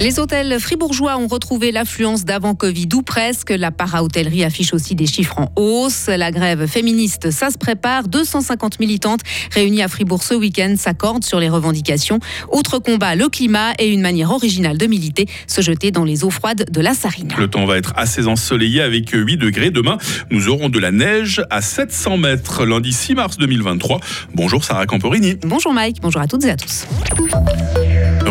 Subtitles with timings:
[0.00, 3.50] Les hôtels fribourgeois ont retrouvé l'affluence d'avant Covid ou presque.
[3.50, 6.06] La para-hôtellerie affiche aussi des chiffres en hausse.
[6.06, 8.06] La grève féministe, ça se prépare.
[8.06, 9.22] 250 militantes
[9.52, 12.20] réunies à Fribourg ce week-end s'accordent sur les revendications.
[12.52, 16.30] Autre combat, le climat et une manière originale de militer, se jeter dans les eaux
[16.30, 17.34] froides de la Sarine.
[17.36, 19.72] Le temps va être assez ensoleillé avec 8 degrés.
[19.72, 19.98] Demain,
[20.30, 23.98] nous aurons de la neige à 700 mètres lundi 6 mars 2023.
[24.32, 25.34] Bonjour Sarah Camporini.
[25.42, 26.86] Bonjour Mike, bonjour à toutes et à tous.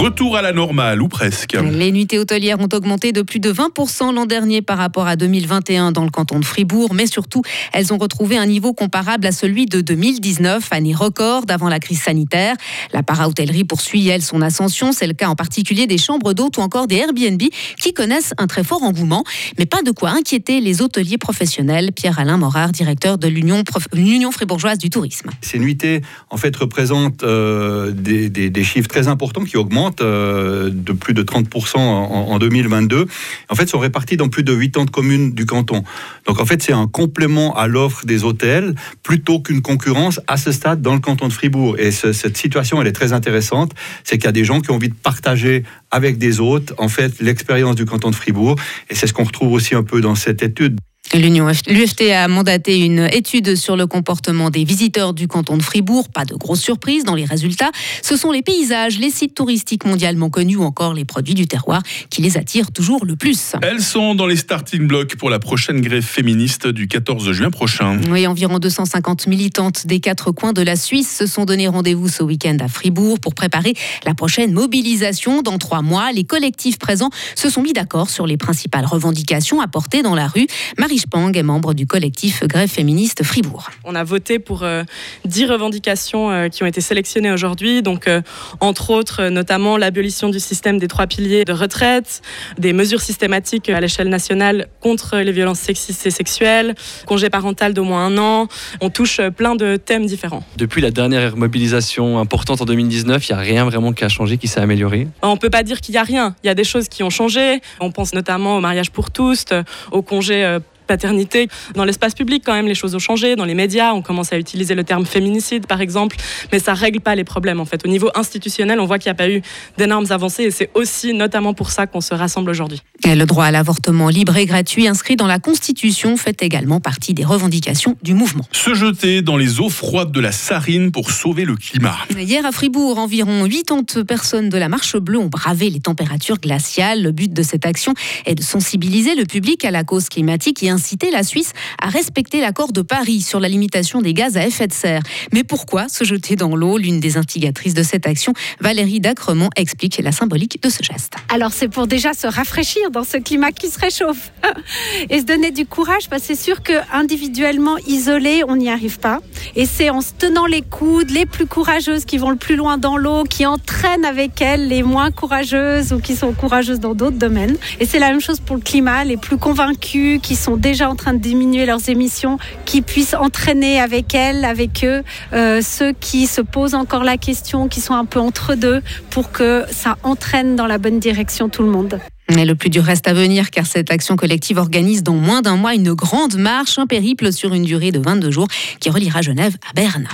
[0.00, 1.52] Retour à la normale, ou presque.
[1.52, 5.92] Les nuitées hôtelières ont augmenté de plus de 20% l'an dernier par rapport à 2021
[5.92, 7.42] dans le canton de Fribourg, mais surtout,
[7.74, 12.00] elles ont retrouvé un niveau comparable à celui de 2019, année record d'avant la crise
[12.00, 12.56] sanitaire.
[12.94, 14.92] La para-hôtellerie poursuit, elle, son ascension.
[14.92, 17.42] C'est le cas en particulier des chambres d'hôtes ou encore des Airbnb
[17.78, 19.22] qui connaissent un très fort engouement,
[19.58, 21.92] mais pas de quoi inquiéter les hôteliers professionnels.
[21.92, 25.28] Pierre-Alain Morard, directeur de l'Union fribourgeoise du tourisme.
[25.42, 30.92] Ces nuitées, en fait, représentent euh, des, des chiffres très importants qui augmentent euh, de
[30.92, 33.06] plus de 30% en, 2022.
[33.48, 35.82] En fait, sont répartis dans plus de 80 communes du canton.
[36.26, 40.52] Donc, en fait, c'est un complément à l'offre des hôtels plutôt qu'une concurrence à ce
[40.52, 41.76] stade dans le canton de Fribourg.
[41.78, 43.72] Et cette situation, elle est très intéressante.
[44.04, 46.88] C'est qu'il y a des gens qui ont envie de partager avec des autres, en
[46.88, 48.56] fait, l'expérience du canton de Fribourg.
[48.88, 50.78] Et c'est ce qu'on retrouve aussi un peu dans cette étude.
[51.12, 56.08] L'UFT a mandaté une étude sur le comportement des visiteurs du canton de Fribourg.
[56.08, 57.72] Pas de grosse surprise dans les résultats.
[58.00, 61.82] Ce sont les paysages, les sites touristiques mondialement connus ou encore les produits du terroir
[62.10, 63.54] qui les attirent toujours le plus.
[63.62, 68.00] Elles sont dans les starting blocks pour la prochaine grève féministe du 14 juin prochain.
[68.08, 72.22] Oui, environ 250 militantes des quatre coins de la Suisse se sont donné rendez-vous ce
[72.22, 73.74] week-end à Fribourg pour préparer
[74.06, 75.42] la prochaine mobilisation.
[75.42, 80.02] Dans trois mois, les collectifs présents se sont mis d'accord sur les principales revendications apportées
[80.02, 80.46] dans la rue.
[80.78, 83.70] Marie Spang est membre du collectif Grève féministe Fribourg.
[83.84, 84.82] On a voté pour euh,
[85.24, 88.20] dix revendications euh, qui ont été sélectionnées aujourd'hui, donc euh,
[88.60, 92.20] entre autres notamment l'abolition du système des trois piliers de retraite,
[92.58, 96.74] des mesures systématiques à l'échelle nationale contre les violences sexistes et sexuelles,
[97.06, 98.48] congé parental d'au moins un an.
[98.82, 100.44] On touche plein de thèmes différents.
[100.56, 104.36] Depuis la dernière mobilisation importante en 2019, il n'y a rien vraiment qui a changé,
[104.36, 105.08] qui s'est amélioré?
[105.22, 106.34] On ne peut pas dire qu'il n'y a rien.
[106.44, 107.60] Il y a des choses qui ont changé.
[107.80, 109.46] On pense notamment au mariage pour tous,
[109.92, 110.58] au congé
[110.90, 111.46] paternité.
[111.76, 113.36] Dans l'espace public, quand même, les choses ont changé.
[113.36, 116.16] Dans les médias, on commence à utiliser le terme féminicide, par exemple,
[116.50, 117.84] mais ça règle pas les problèmes, en fait.
[117.84, 119.40] Au niveau institutionnel, on voit qu'il n'y a pas eu
[119.78, 122.80] d'énormes avancées et c'est aussi notamment pour ça qu'on se rassemble aujourd'hui.
[123.04, 127.24] Le droit à l'avortement libre et gratuit inscrit dans la Constitution fait également partie des
[127.24, 128.44] revendications du mouvement.
[128.52, 131.96] Se jeter dans les eaux froides de la Sarine pour sauver le climat.
[132.16, 137.02] Hier à Fribourg, environ 80 personnes de la Marche Bleue ont bravé les températures glaciales.
[137.02, 137.94] Le but de cette action
[138.26, 142.40] est de sensibiliser le public à la cause climatique et inciter la Suisse à respecter
[142.40, 145.02] l'accord de Paris sur la limitation des gaz à effet de serre.
[145.30, 146.78] Mais pourquoi se jeter dans l'eau?
[146.78, 151.12] L'une des instigatrices de cette action, Valérie Dacremont, explique la symbolique de ce geste.
[151.28, 154.32] Alors c'est pour déjà se rafraîchir dans ce climat qui se réchauffe
[155.10, 158.98] et se donner du courage parce que c'est sûr que individuellement isolé, on n'y arrive
[159.00, 159.20] pas.
[159.56, 162.78] Et c'est en se tenant les coudes, les plus courageuses qui vont le plus loin
[162.78, 167.18] dans l'eau, qui entraînent avec elles les moins courageuses ou qui sont courageuses dans d'autres
[167.18, 167.58] domaines.
[167.80, 170.96] Et c'est la même chose pour le climat, les plus convaincus qui sont déjà en
[170.96, 176.26] train de diminuer leurs émissions, qui puissent entraîner avec elles, avec eux, euh, ceux qui
[176.26, 180.56] se posent encore la question, qui sont un peu entre deux, pour que ça entraîne
[180.56, 182.00] dans la bonne direction tout le monde.
[182.34, 185.56] Mais le plus dur reste à venir car cette action collective organise dans moins d'un
[185.56, 188.48] mois une grande marche, un périple sur une durée de 22 jours
[188.78, 190.08] qui reliera Genève à Berne.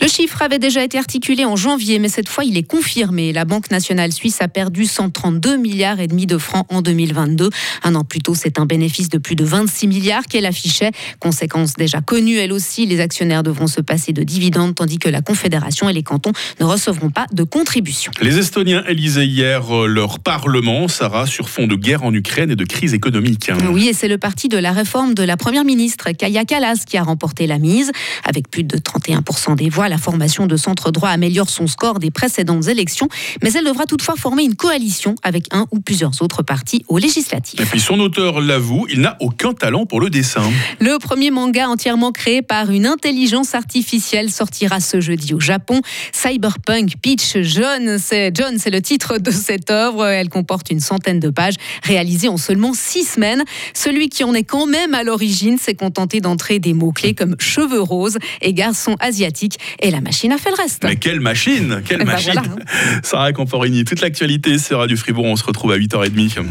[0.00, 3.32] Le chiffre avait déjà été articulé en janvier, mais cette fois il est confirmé.
[3.32, 7.50] La Banque nationale suisse a perdu 132 milliards et demi de francs en 2022.
[7.82, 10.90] Un an plus tôt, c'est un bénéfice de plus de 26 milliards qu'elle affichait.
[11.20, 15.22] Conséquence déjà connue, elle aussi, les actionnaires devront se passer de dividendes, tandis que la
[15.22, 18.12] Confédération et les cantons ne recevront pas de contribution.
[18.20, 22.56] Les Estoniens élisaient hier euh, leur Parlement, Sarah, sur fond de guerre en Ukraine et
[22.56, 23.50] de crise économique.
[23.70, 26.96] Oui, et c'est le parti de la réforme de la Première ministre, Kaya Kallas, qui
[26.96, 27.92] a remporté la mise.
[28.24, 32.10] Avec plus de 31% des voix, la formation de centre droit améliore son score des
[32.10, 33.08] précédentes élections,
[33.42, 37.60] mais elle devra toutefois former une coalition avec un ou plusieurs autres partis aux législatives.
[37.60, 40.42] Et puis son auteur l'avoue, il n'a aucun talent pour le dessin.
[40.80, 45.80] Le premier manga entièrement créé par une intelligence artificielle sortira ce jeudi au Japon.
[46.12, 50.06] Cyberpunk Peach John, c'est John, c'est le titre de cette œuvre.
[50.06, 53.44] Elle comporte une centaine de pages réalisées en seulement six semaines.
[53.74, 57.80] Celui qui en est quand même à l'origine s'est contenté d'entrer des mots-clés comme cheveux
[57.80, 60.84] roses et garçon asiatique et la machine a fait le reste.
[60.84, 62.56] Mais quelle machine Quelle ben machine hein.
[63.02, 65.24] Sarah Camporini, toute l'actualité sera du Fribourg.
[65.24, 66.44] On se retrouve à 8h30.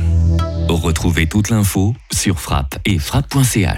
[0.70, 3.70] Retrouvez toute l'info sur frappe et frappe.ch.